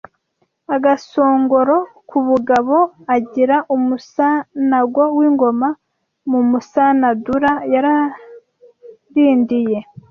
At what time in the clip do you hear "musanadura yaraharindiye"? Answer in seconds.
6.49-9.79